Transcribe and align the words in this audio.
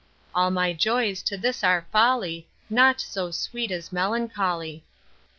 All 0.33 0.49
my 0.49 0.73
joys 0.73 1.21
to 1.21 1.37
this 1.37 1.63
are 1.63 1.85
folly, 1.91 2.47
Naught 2.71 2.99
so 3.01 3.29
sweet 3.29 3.69
as 3.69 3.91
melancholy. 3.93 4.83